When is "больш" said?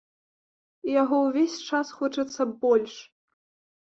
2.63-2.95